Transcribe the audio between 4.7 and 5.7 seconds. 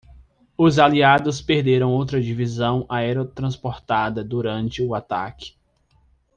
o ataque.